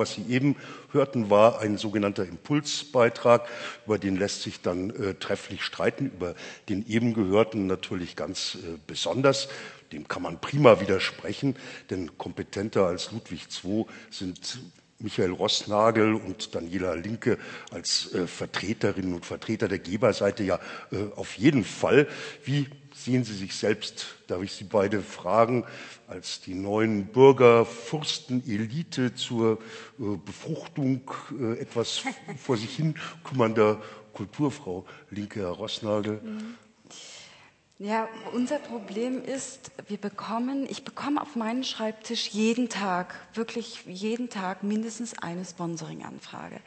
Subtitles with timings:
[0.00, 0.56] Was Sie eben
[0.92, 3.46] hörten, war ein sogenannter Impulsbeitrag,
[3.84, 6.34] über den lässt sich dann äh, trefflich streiten, über
[6.70, 9.48] den eben gehörten natürlich ganz äh, besonders.
[9.92, 11.54] Dem kann man prima widersprechen,
[11.90, 14.62] denn kompetenter als Ludwig II sind
[15.00, 17.36] Michael Rossnagel und Daniela Linke
[17.70, 20.60] als äh, Vertreterinnen und Vertreter der Geberseite ja
[20.92, 22.08] äh, auf jeden Fall.
[22.44, 22.68] Wie
[23.04, 25.64] sehen Sie sich selbst, darf ich Sie beide fragen,
[26.06, 29.58] als die neuen Bürger, Fürsten, Elite zur
[29.98, 32.02] äh, Befruchtung äh, etwas
[32.36, 32.94] vor sich hin
[33.24, 33.80] kümmernder
[34.12, 36.20] Kulturfrau Linke Herr Rossnagel?
[36.22, 36.56] Mhm.
[37.82, 44.28] Ja, unser Problem ist, wir bekommen, ich bekomme auf meinen Schreibtisch jeden Tag, wirklich jeden
[44.28, 46.60] Tag mindestens eine Sponsoring-Anfrage.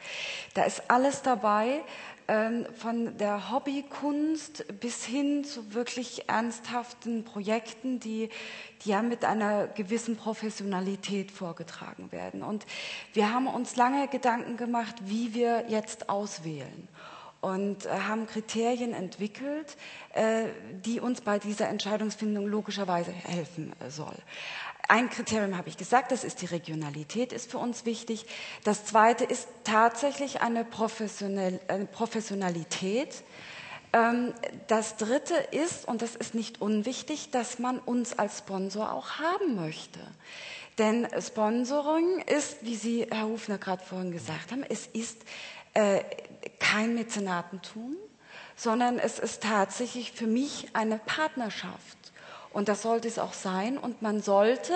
[0.54, 1.82] Da ist alles dabei,
[2.26, 8.30] von der Hobbykunst bis hin zu wirklich ernsthaften Projekten, die,
[8.82, 12.42] die ja mit einer gewissen Professionalität vorgetragen werden.
[12.42, 12.64] Und
[13.12, 16.88] wir haben uns lange Gedanken gemacht, wie wir jetzt auswählen
[17.44, 19.76] und äh, haben Kriterien entwickelt,
[20.14, 20.46] äh,
[20.84, 24.14] die uns bei dieser Entscheidungsfindung logischerweise helfen äh, soll.
[24.88, 28.24] Ein Kriterium habe ich gesagt, das ist die Regionalität, ist für uns wichtig.
[28.64, 33.22] Das zweite ist tatsächlich eine, Professional, eine Professionalität.
[33.92, 34.32] Ähm,
[34.66, 39.54] das dritte ist, und das ist nicht unwichtig, dass man uns als Sponsor auch haben
[39.54, 40.00] möchte.
[40.78, 45.18] Denn Sponsoring ist, wie Sie, Herr Hufner, gerade vorhin gesagt haben, es ist
[45.74, 46.00] äh,
[46.74, 47.96] kein Mäzenatentum,
[48.56, 51.98] sondern es ist tatsächlich für mich eine Partnerschaft.
[52.52, 53.78] Und das sollte es auch sein.
[53.78, 54.72] Und man sollte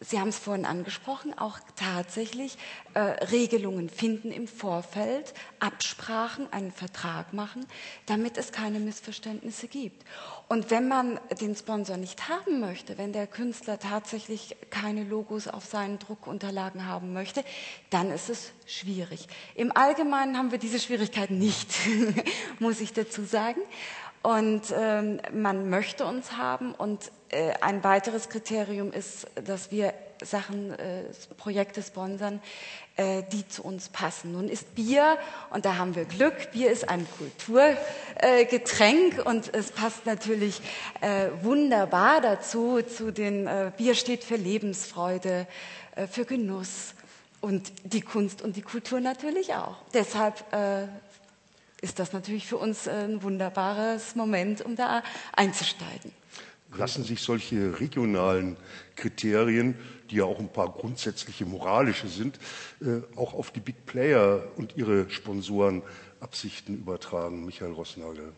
[0.00, 2.58] Sie haben es vorhin angesprochen, auch tatsächlich
[2.94, 7.66] äh, Regelungen finden im Vorfeld, Absprachen, einen Vertrag machen,
[8.06, 10.04] damit es keine Missverständnisse gibt.
[10.48, 15.64] Und wenn man den Sponsor nicht haben möchte, wenn der Künstler tatsächlich keine Logos auf
[15.64, 17.44] seinen Druckunterlagen haben möchte,
[17.90, 19.26] dann ist es schwierig.
[19.54, 21.70] Im Allgemeinen haben wir diese Schwierigkeit nicht,
[22.58, 23.60] muss ich dazu sagen.
[24.24, 26.74] Und ähm, man möchte uns haben.
[26.74, 29.92] Und äh, ein weiteres Kriterium ist, dass wir
[30.22, 31.02] Sachen, äh,
[31.36, 32.40] Projekte sponsern,
[32.96, 34.32] äh, die zu uns passen.
[34.32, 35.18] Nun ist Bier,
[35.50, 40.62] und da haben wir Glück, Bier ist ein Kulturgetränk und es passt natürlich
[41.02, 42.80] äh, wunderbar dazu.
[42.80, 45.46] Zu den, äh, Bier steht für Lebensfreude,
[45.96, 46.94] äh, für Genuss
[47.42, 49.76] und die Kunst und die Kultur natürlich auch.
[49.92, 50.86] Deshalb äh,
[51.84, 55.02] ist das natürlich für uns ein wunderbares Moment, um da
[55.36, 56.12] einzusteigen.
[56.76, 58.56] Lassen sich solche regionalen
[58.96, 59.76] Kriterien,
[60.10, 62.38] die ja auch ein paar grundsätzliche moralische sind,
[62.80, 65.82] äh, auch auf die Big Player und ihre Sponsoren
[66.20, 68.32] Absichten übertragen, Michael Rossnagel?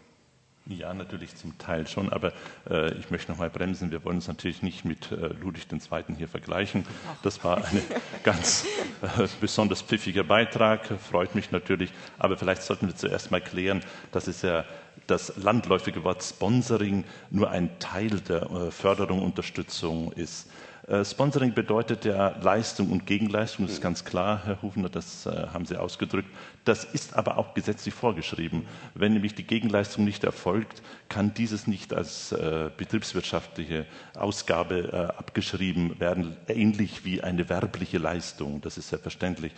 [0.69, 2.33] Ja, natürlich zum Teil schon, aber
[2.69, 3.93] äh, ich möchte noch mal bremsen.
[3.93, 6.17] Wir wollen uns natürlich nicht mit äh, Ludwig II.
[6.17, 6.85] hier vergleichen.
[7.23, 7.81] Das war ein
[8.25, 8.67] ganz
[9.01, 11.93] äh, besonders pfiffiger Beitrag, freut mich natürlich.
[12.19, 14.65] Aber vielleicht sollten wir zuerst mal klären, dass es ja
[15.07, 20.51] das landläufige Wort Sponsoring nur ein Teil der äh, Förderung, Unterstützung ist.
[20.87, 25.49] Äh, Sponsoring bedeutet ja Leistung und Gegenleistung, das ist ganz klar, Herr Hufner, das äh,
[25.53, 26.29] haben Sie ausgedrückt.
[26.65, 28.67] Das ist aber auch gesetzlich vorgeschrieben.
[28.95, 33.87] Wenn nämlich die Gegenleistung nicht erfolgt, kann dieses nicht als äh, betriebswirtschaftliche
[34.17, 38.61] Ausgabe abgeschrieben werden, ähnlich wie eine werbliche Leistung.
[38.61, 39.53] Das ist selbstverständlich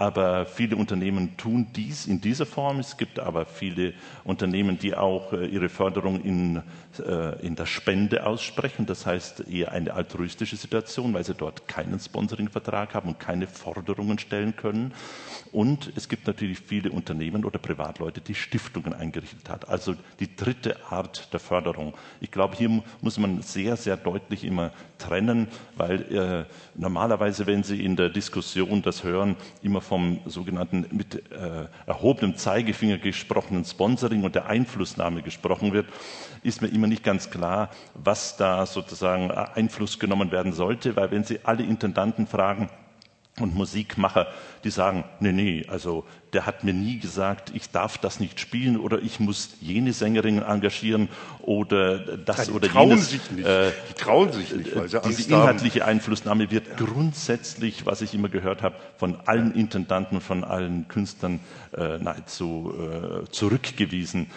[0.00, 2.78] aber viele Unternehmen tun dies in dieser Form.
[2.78, 3.92] Es gibt aber viele
[4.24, 6.62] Unternehmen, die auch äh, ihre Förderung in,
[7.06, 8.86] äh, in der Spende aussprechen.
[8.86, 14.18] Das heißt eher eine altruistische Situation, weil sie dort keinen Sponsoringvertrag haben und keine Forderungen
[14.18, 14.94] stellen können.
[15.52, 19.68] Und es gibt natürlich viele Unternehmen oder Privatleute, die Stiftungen eingerichtet haben.
[19.68, 21.92] Also die dritte Art der Förderung.
[22.22, 26.44] Ich glaube, hier muss man sehr, sehr deutlich immer trennen, weil äh,
[26.74, 32.98] normalerweise, wenn Sie in der Diskussion das hören, immer vom sogenannten mit äh, erhobenem Zeigefinger
[32.98, 35.88] gesprochenen Sponsoring und der Einflussnahme gesprochen wird,
[36.44, 41.24] ist mir immer nicht ganz klar, was da sozusagen Einfluss genommen werden sollte, weil wenn
[41.24, 42.70] Sie alle Intendanten fragen,
[43.40, 44.26] und Musikmacher,
[44.64, 48.76] die sagen, nee, nee, also der hat mir nie gesagt, ich darf das nicht spielen
[48.76, 51.08] oder ich muss jene Sängerin engagieren
[51.40, 53.10] oder das ja, oder trauen jenes.
[53.10, 53.46] Sich nicht.
[53.46, 55.90] Äh, die trauen sich nicht, weil sie Diese inhaltliche haben.
[55.90, 56.74] Einflussnahme wird ja.
[56.76, 61.40] grundsätzlich, was ich immer gehört habe, von allen Intendanten, von allen Künstlern
[61.76, 64.28] äh, nahezu äh, zurückgewiesen.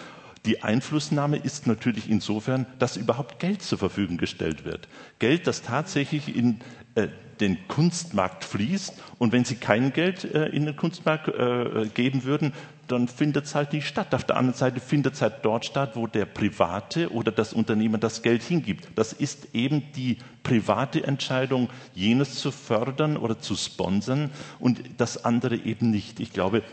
[0.46, 4.90] Die Einflussnahme ist natürlich insofern, dass überhaupt Geld zur Verfügung gestellt wird.
[5.20, 6.60] Geld, das tatsächlich in
[6.96, 7.08] äh,
[7.40, 8.94] den Kunstmarkt fließt.
[9.18, 12.54] Und wenn Sie kein Geld äh, in den Kunstmarkt äh, geben würden,
[12.88, 14.14] dann findet es halt nicht statt.
[14.14, 18.00] Auf der anderen Seite findet es halt dort statt, wo der Private oder das Unternehmen
[18.00, 18.90] das Geld hingibt.
[18.96, 24.30] Das ist eben die private Entscheidung, jenes zu fördern oder zu sponsern
[24.60, 26.20] und das andere eben nicht.
[26.20, 26.64] Ich glaube,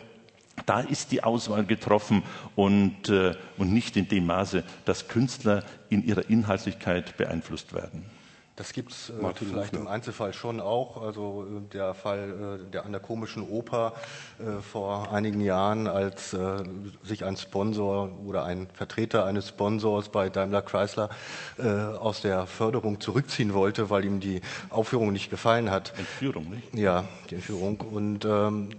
[0.66, 2.22] da ist die Auswahl getroffen
[2.54, 8.04] und, äh, und nicht in dem Maße, dass Künstler in ihrer Inhaltlichkeit beeinflusst werden.
[8.60, 11.00] Das gibt es äh, vielleicht im Einzelfall schon auch.
[11.00, 13.94] Also äh, der Fall äh, der an der komischen Oper
[14.38, 16.62] äh, vor einigen Jahren, als äh,
[17.02, 21.08] sich ein Sponsor oder ein Vertreter eines Sponsors bei Daimler Chrysler
[21.58, 25.94] äh, aus der Förderung zurückziehen wollte, weil ihm die Aufführung nicht gefallen hat.
[25.96, 26.74] Entführung, nicht?
[26.74, 27.80] Ja, die Entführung.
[27.80, 28.72] Und ähm,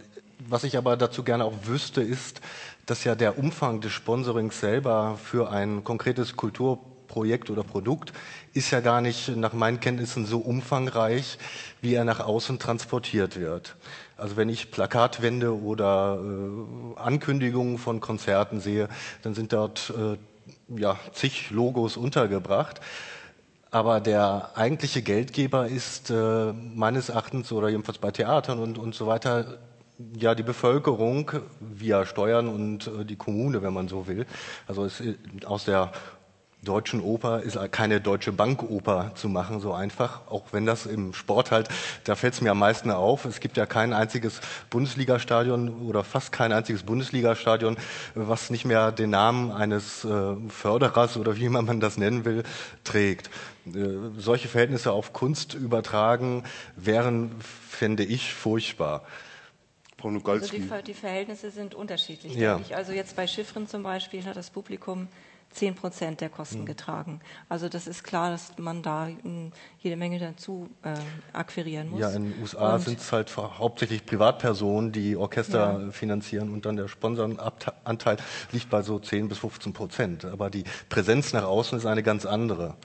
[0.47, 2.39] was ich aber dazu gerne auch wüsste, ist,
[2.85, 8.13] dass ja der Umfang des Sponsorings selber für ein konkretes Kulturprojekt oder Produkt
[8.53, 11.37] ist ja gar nicht nach meinen Kenntnissen so umfangreich,
[11.81, 13.75] wie er nach außen transportiert wird.
[14.17, 18.87] Also wenn ich Plakatwände oder äh, Ankündigungen von Konzerten sehe,
[19.23, 20.17] dann sind dort äh,
[20.79, 22.81] ja, zig Logos untergebracht.
[23.71, 29.07] Aber der eigentliche Geldgeber ist äh, meines Erachtens oder jedenfalls bei Theatern und, und so
[29.07, 29.59] weiter
[30.17, 34.25] ja die Bevölkerung via Steuern und äh, die Kommune, wenn man so will.
[34.67, 35.01] Also es,
[35.45, 35.91] aus der
[36.63, 40.21] deutschen Oper ist keine deutsche Bankoper zu machen, so einfach.
[40.29, 41.69] Auch wenn das im Sport halt,
[42.03, 43.25] da fällt es mir am meisten auf.
[43.25, 47.77] Es gibt ja kein einziges Bundesligastadion oder fast kein einziges Bundesligastadion,
[48.13, 52.43] was nicht mehr den Namen eines äh, Förderers oder wie man das nennen will,
[52.83, 53.31] trägt.
[53.65, 56.43] Äh, solche Verhältnisse auf Kunst übertragen
[56.75, 57.31] wären,
[57.69, 59.03] fände ich, furchtbar.
[60.03, 62.33] Also die, die, Verhältnisse sind unterschiedlich.
[62.33, 62.59] Ja.
[62.73, 65.07] Also jetzt bei Chiffren zum Beispiel hat das Publikum
[65.53, 66.65] 10 Prozent der Kosten mhm.
[66.65, 67.19] getragen.
[67.49, 69.09] Also das ist klar, dass man da
[69.79, 70.93] jede Menge dazu äh,
[71.33, 71.99] akquirieren muss.
[71.99, 75.91] Ja, in den USA sind es halt hauptsächlich Privatpersonen, die Orchester ja.
[75.91, 78.17] finanzieren und dann der Sponsorenanteil
[78.51, 80.25] liegt bei so 10 bis 15 Prozent.
[80.25, 82.75] Aber die Präsenz nach außen ist eine ganz andere.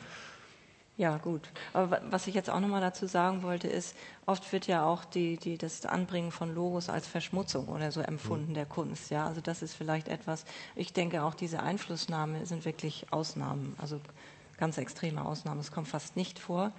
[0.99, 1.51] Ja, gut.
[1.75, 3.95] Aber was ich jetzt auch nochmal dazu sagen wollte, ist,
[4.25, 8.51] oft wird ja auch die, die, das Anbringen von Logos als Verschmutzung oder so empfunden
[8.51, 8.55] mhm.
[8.55, 9.11] der Kunst.
[9.11, 14.01] Ja, also das ist vielleicht etwas, ich denke auch diese Einflussnahme sind wirklich Ausnahmen, also
[14.57, 15.61] ganz extreme Ausnahmen.
[15.61, 16.73] Es kommt fast nicht vor.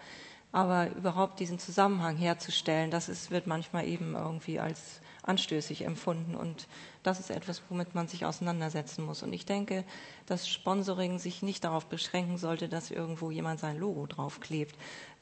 [0.57, 6.33] Aber überhaupt diesen Zusammenhang herzustellen, das ist, wird manchmal eben irgendwie als anstößig empfunden.
[6.33, 6.67] Und
[7.03, 9.21] das ist etwas, womit man sich auseinandersetzen muss.
[9.21, 9.83] Und ich denke,
[10.25, 14.75] dass Sponsoring sich nicht darauf beschränken sollte, dass irgendwo jemand sein Logo draufklebt.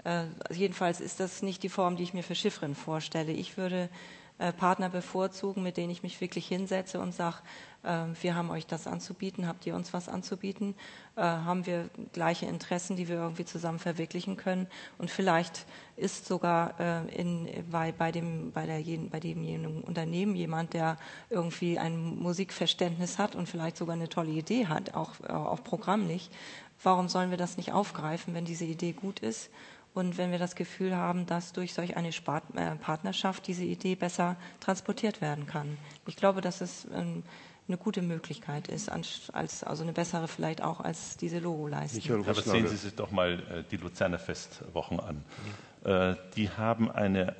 [0.05, 3.33] Äh, jedenfalls ist das nicht die Form, die ich mir für Chiffren vorstelle.
[3.33, 3.89] Ich würde
[4.37, 7.37] äh, Partner bevorzugen, mit denen ich mich wirklich hinsetze und sage,
[7.83, 10.75] äh, wir haben euch das anzubieten, habt ihr uns was anzubieten,
[11.15, 14.67] äh, haben wir gleiche Interessen, die wir irgendwie zusammen verwirklichen können
[14.97, 15.65] und vielleicht
[15.95, 20.97] ist sogar äh, in, bei, bei, dem, bei, der, bei demjenigen Unternehmen jemand, der
[21.29, 26.29] irgendwie ein Musikverständnis hat und vielleicht sogar eine tolle Idee hat, auch, auch programmlich.
[26.83, 29.49] Warum sollen wir das nicht aufgreifen, wenn diese Idee gut ist?
[29.95, 34.36] Und wenn wir das Gefühl haben, dass durch solch eine äh, Partnerschaft diese Idee besser
[34.59, 35.77] transportiert werden kann.
[36.06, 37.24] Ich glaube, dass es ähm,
[37.67, 39.31] eine gute Möglichkeit ist, als,
[39.63, 42.25] also eine bessere vielleicht auch als diese Logo-Leistung.
[42.27, 45.15] Aber sehen Sie sich doch mal äh, die Luzerner Festwochen an.
[45.15, 45.75] Mhm.
[46.35, 47.35] Die haben eine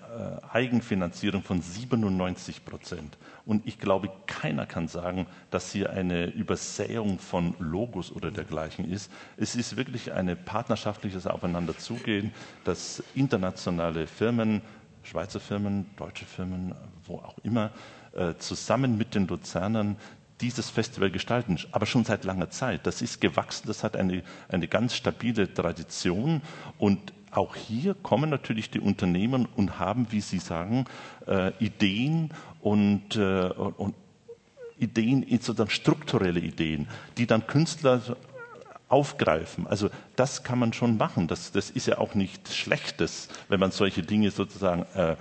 [0.52, 3.18] Eigenfinanzierung von 97 Prozent.
[3.46, 9.12] Und ich glaube, keiner kann sagen, dass hier eine Übersäung von Logos oder dergleichen ist.
[9.38, 12.32] Es ist wirklich ein partnerschaftliches Aufeinanderzugehen,
[12.66, 14.62] dass internationale Firmen,
[15.02, 16.76] Schweizer Firmen, deutsche Firmen,
[17.06, 17.72] wo auch immer,
[18.16, 19.98] äh, zusammen mit den Luzernern
[20.42, 22.86] dieses Festival gestalten, aber schon seit langer Zeit.
[22.86, 26.42] Das ist gewachsen, das hat eine, eine ganz stabile Tradition
[26.78, 30.86] und auch hier kommen natürlich die Unternehmen und haben, wie Sie sagen,
[31.28, 32.30] äh, Ideen
[32.62, 33.96] und, äh, und
[34.78, 38.02] Ideen, sozusagen strukturelle Ideen, die dann Künstler
[38.88, 39.66] aufgreifen.
[39.68, 41.28] Also das kann man schon machen.
[41.28, 45.16] Das, das ist ja auch nichts Schlechtes, wenn man solche Dinge sozusagen äh,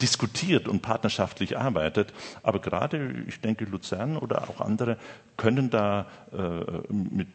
[0.00, 2.12] diskutiert und partnerschaftlich arbeitet.
[2.42, 4.96] Aber gerade, ich denke, Luzern oder auch andere
[5.36, 7.28] können da äh, mit,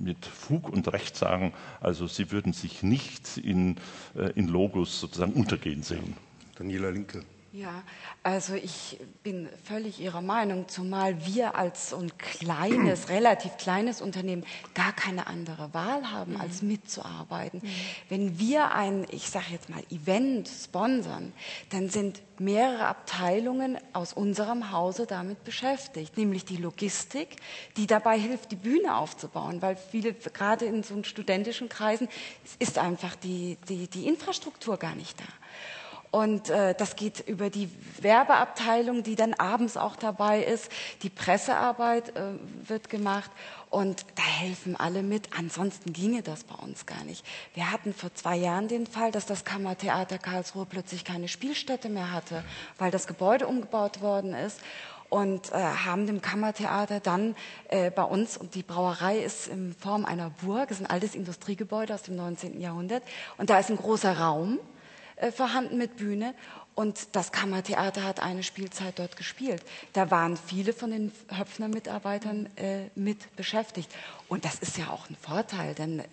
[0.00, 3.76] mit Fug und Recht sagen, also sie würden sich nicht in,
[4.16, 6.16] äh, in Logos sozusagen untergehen sehen.
[6.56, 7.22] Daniela Linke.
[7.56, 7.84] Ja,
[8.24, 14.44] also ich bin völlig Ihrer Meinung, zumal wir als so ein kleines, relativ kleines Unternehmen
[14.74, 16.40] gar keine andere Wahl haben, mhm.
[16.40, 17.60] als mitzuarbeiten.
[17.62, 17.70] Mhm.
[18.08, 21.32] Wenn wir ein, ich sage jetzt mal, Event sponsern,
[21.70, 27.36] dann sind mehrere Abteilungen aus unserem Hause damit beschäftigt, nämlich die Logistik,
[27.76, 32.08] die dabei hilft, die Bühne aufzubauen, weil viele, gerade in so studentischen Kreisen,
[32.58, 35.43] ist einfach die, die, die Infrastruktur gar nicht da.
[36.14, 37.68] Und äh, das geht über die
[38.00, 40.70] Werbeabteilung, die dann abends auch dabei ist.
[41.02, 42.34] Die Pressearbeit äh,
[42.68, 43.32] wird gemacht
[43.68, 45.30] und da helfen alle mit.
[45.36, 47.26] Ansonsten ginge das bei uns gar nicht.
[47.54, 52.12] Wir hatten vor zwei Jahren den Fall, dass das Kammertheater Karlsruhe plötzlich keine Spielstätte mehr
[52.12, 52.44] hatte,
[52.78, 54.60] weil das Gebäude umgebaut worden ist
[55.08, 57.34] und äh, haben dem Kammertheater dann
[57.70, 61.92] äh, bei uns, und die Brauerei ist in Form einer Burg, ist ein altes Industriegebäude
[61.92, 62.60] aus dem 19.
[62.60, 63.02] Jahrhundert,
[63.36, 64.60] und da ist ein großer Raum
[65.16, 66.34] äh, vorhanden mit Bühne.
[66.74, 69.62] Und das Kammertheater hat eine Spielzeit dort gespielt.
[69.92, 73.94] Da waren viele von den Höpfner-Mitarbeitern äh, mit beschäftigt.
[74.28, 76.04] Und das ist ja auch ein Vorteil, denn äh,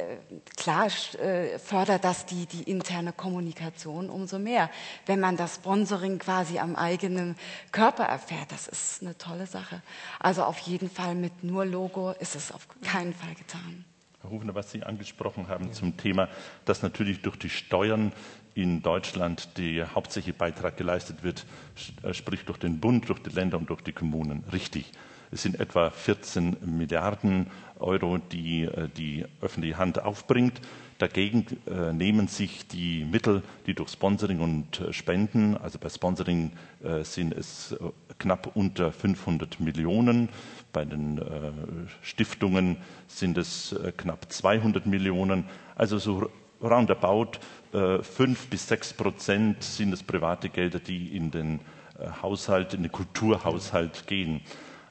[0.57, 0.87] klar
[1.19, 4.69] äh, fördert das die, die interne Kommunikation umso mehr.
[5.07, 7.35] Wenn man das Sponsoring quasi am eigenen
[7.71, 9.81] Körper erfährt, das ist eine tolle Sache.
[10.19, 13.83] Also auf jeden Fall mit nur Logo ist es auf keinen Fall getan.
[14.21, 15.71] Herr Hufner, was Sie angesprochen haben ja.
[15.71, 16.29] zum Thema,
[16.65, 18.13] dass natürlich durch die Steuern
[18.55, 21.45] in Deutschland der hauptsächliche Beitrag geleistet wird,
[22.03, 24.43] äh, sprich durch den Bund, durch die Länder und durch die Kommunen.
[24.51, 24.91] Richtig.
[25.31, 27.47] Es sind etwa 14 Milliarden
[27.79, 30.59] Euro, die äh, die öffentliche Hand aufbringt.
[30.97, 36.51] Dagegen äh, nehmen sich die Mittel, die durch Sponsoring und Spenden, also bei Sponsoring
[37.03, 37.75] sind es
[38.17, 40.29] knapp unter 500 Millionen,
[40.73, 41.21] bei den
[42.01, 42.77] Stiftungen
[43.07, 46.29] sind es knapp 200 Millionen, also so
[46.61, 47.39] roundabout
[47.73, 51.59] äh, fünf bis sechs Prozent sind es private Gelder, die in den
[51.99, 54.41] äh, Haushalt, in den Kulturhaushalt gehen.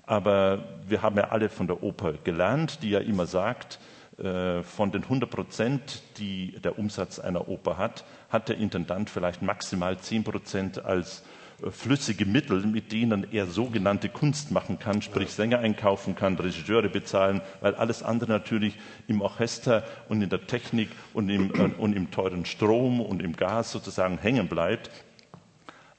[0.06, 3.78] Aber wir haben ja alle von der Oper gelernt, die ja immer sagt,
[4.18, 9.42] äh, von den 100 Prozent, die der Umsatz einer Oper hat, hat der Intendant vielleicht
[9.42, 11.22] maximal 10 Prozent als
[11.70, 17.40] flüssige Mittel, mit denen er sogenannte Kunst machen kann, sprich Sänger einkaufen kann, Regisseure bezahlen,
[17.60, 18.76] weil alles andere natürlich
[19.08, 23.36] im Orchester und in der Technik und im, äh, und im teuren Strom und im
[23.36, 24.90] Gas sozusagen hängen bleibt.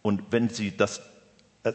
[0.02, 1.02] Und wenn Sie das
[1.64, 1.74] äh,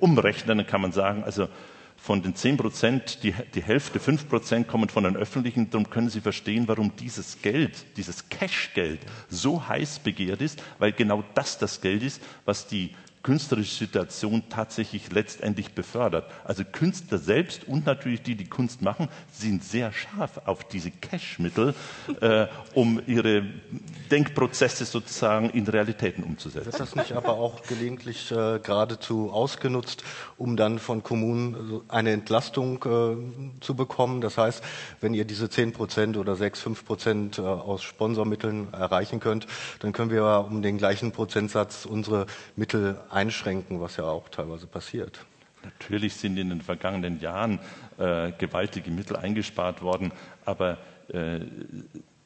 [0.00, 1.48] umrechnen, dann kann man sagen, also
[1.96, 5.70] von den 10 Prozent, die, die Hälfte, 5 Prozent kommen von den Öffentlichen.
[5.70, 9.00] Darum können Sie verstehen, warum dieses Geld, dieses Cashgeld
[9.30, 12.94] so heiß begehrt ist, weil genau das das Geld ist, was die
[13.24, 16.30] künstlerische Situation tatsächlich letztendlich befördert.
[16.44, 21.74] Also Künstler selbst und natürlich die, die Kunst machen, sind sehr scharf auf diese Cashmittel,
[22.20, 23.44] äh, um ihre
[24.10, 26.66] Denkprozesse sozusagen in Realitäten umzusetzen.
[26.66, 30.04] Wird das nicht aber auch gelegentlich äh, geradezu ausgenutzt,
[30.36, 34.20] um dann von Kommunen eine Entlastung äh, zu bekommen?
[34.20, 34.62] Das heißt,
[35.00, 39.46] wenn ihr diese 10 Prozent oder 6, 5 Prozent äh, aus Sponsormitteln erreichen könnt,
[39.80, 45.24] dann können wir um den gleichen Prozentsatz unsere Mittel einschränken, was ja auch teilweise passiert.
[45.62, 47.58] Natürlich sind in den vergangenen Jahren
[47.98, 50.12] äh, gewaltige Mittel eingespart worden,
[50.44, 50.78] aber
[51.08, 51.40] äh,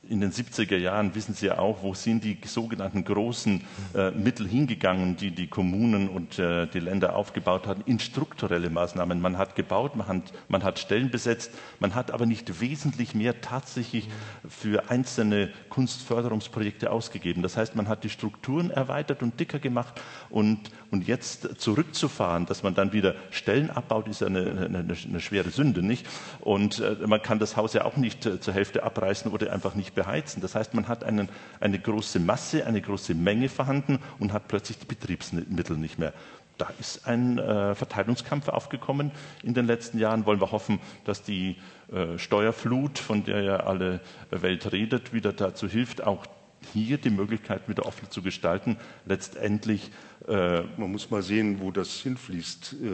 [0.08, 3.62] in den 70er Jahren wissen Sie ja auch, wo sind die sogenannten großen
[3.94, 9.20] äh, Mittel hingegangen, die die Kommunen und äh, die Länder aufgebaut hatten, in strukturelle Maßnahmen.
[9.20, 13.40] Man hat gebaut, man hat, man hat Stellen besetzt, man hat aber nicht wesentlich mehr
[13.40, 14.08] tatsächlich
[14.48, 17.42] für einzelne Kunstförderungsprojekte ausgegeben.
[17.42, 22.62] Das heißt, man hat die Strukturen erweitert und dicker gemacht und, und jetzt zurückzufahren, dass
[22.62, 26.06] man dann wieder Stellen abbaut, ist ja eine, eine, eine schwere Sünde, nicht?
[26.40, 29.74] Und äh, man kann das Haus ja auch nicht äh, zur Hälfte abreißen oder einfach
[29.74, 30.40] nicht beheizen.
[30.40, 31.28] Das heißt, man hat einen,
[31.60, 36.12] eine große Masse, eine große Menge vorhanden und hat plötzlich die Betriebsmittel nicht mehr.
[36.56, 39.12] Da ist ein äh, Verteilungskampf aufgekommen
[39.44, 40.26] in den letzten Jahren.
[40.26, 41.56] Wollen wir hoffen, dass die
[41.92, 46.26] äh, Steuerflut, von der ja alle Welt redet, wieder dazu hilft, auch
[46.72, 48.76] hier die Möglichkeit wieder offen zu gestalten.
[49.06, 49.90] Letztendlich.
[50.28, 52.86] Äh, Man muss mal sehen, wo das hinfließt äh,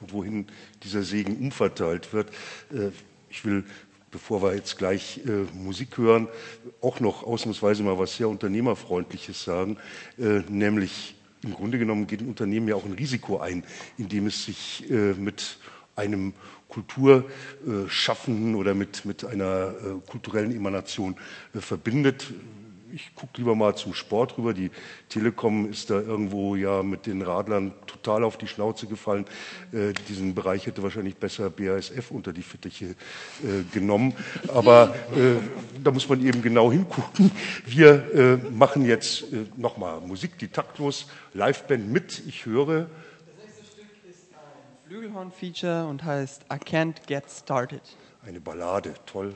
[0.00, 0.46] und wohin
[0.82, 2.30] dieser Segen umverteilt wird.
[2.72, 2.90] Äh,
[3.28, 3.64] ich will
[4.10, 6.28] bevor wir jetzt gleich äh, Musik hören,
[6.80, 9.76] auch noch ausnahmsweise mal was sehr Unternehmerfreundliches sagen,
[10.18, 13.62] äh, nämlich im Grunde genommen geht ein Unternehmen ja auch ein Risiko ein,
[13.98, 15.58] indem es sich äh, mit
[15.96, 16.32] einem
[16.68, 21.16] Kulturschaffenden oder mit, mit einer äh, kulturellen Emanation
[21.54, 22.32] äh, verbindet
[22.96, 24.54] ich gucke lieber mal zum Sport rüber.
[24.54, 24.70] Die
[25.10, 29.26] Telekom ist da irgendwo ja mit den Radlern total auf die Schnauze gefallen.
[29.70, 34.14] Äh, diesen Bereich hätte wahrscheinlich besser BASF unter die Fittiche äh, genommen.
[34.48, 35.36] Aber äh,
[35.84, 37.30] da muss man eben genau hingucken.
[37.66, 42.22] Wir äh, machen jetzt äh, nochmal Musik, die taktlos Liveband mit.
[42.26, 42.86] Ich höre.
[42.86, 47.82] Das nächste Stück ist ein Flügelhorn-Feature und heißt I Can't Get Started.
[48.26, 49.34] Eine Ballade, toll.